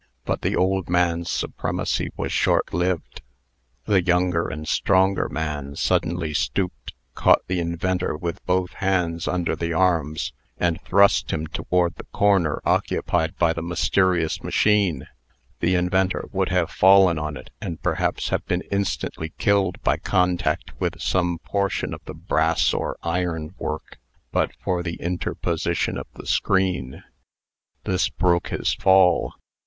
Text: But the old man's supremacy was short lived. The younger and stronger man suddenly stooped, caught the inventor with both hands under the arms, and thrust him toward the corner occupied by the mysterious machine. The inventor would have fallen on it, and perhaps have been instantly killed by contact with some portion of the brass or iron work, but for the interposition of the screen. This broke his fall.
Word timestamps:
But 0.25 0.41
the 0.41 0.55
old 0.55 0.89
man's 0.89 1.29
supremacy 1.29 2.09
was 2.17 2.31
short 2.31 2.73
lived. 2.73 3.21
The 3.85 4.01
younger 4.03 4.47
and 4.47 4.67
stronger 4.67 5.29
man 5.29 5.75
suddenly 5.75 6.33
stooped, 6.33 6.95
caught 7.13 7.45
the 7.45 7.59
inventor 7.59 8.17
with 8.17 8.43
both 8.47 8.73
hands 8.73 9.27
under 9.27 9.55
the 9.55 9.73
arms, 9.73 10.33
and 10.57 10.81
thrust 10.81 11.29
him 11.29 11.45
toward 11.45 11.97
the 11.97 12.05
corner 12.05 12.61
occupied 12.65 13.37
by 13.37 13.53
the 13.53 13.61
mysterious 13.61 14.41
machine. 14.41 15.05
The 15.59 15.75
inventor 15.75 16.25
would 16.31 16.49
have 16.49 16.71
fallen 16.71 17.19
on 17.19 17.37
it, 17.37 17.51
and 17.61 17.79
perhaps 17.79 18.29
have 18.29 18.43
been 18.47 18.61
instantly 18.71 19.33
killed 19.37 19.79
by 19.83 19.97
contact 19.97 20.71
with 20.79 20.99
some 20.99 21.37
portion 21.45 21.93
of 21.93 22.01
the 22.05 22.15
brass 22.15 22.73
or 22.73 22.97
iron 23.03 23.53
work, 23.59 23.99
but 24.31 24.49
for 24.63 24.81
the 24.81 24.95
interposition 24.95 25.95
of 25.95 26.07
the 26.15 26.25
screen. 26.25 27.03
This 27.83 28.09
broke 28.09 28.47
his 28.47 28.73
fall. 28.73 29.33